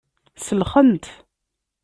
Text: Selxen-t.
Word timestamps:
Selxen-t. 0.45 1.05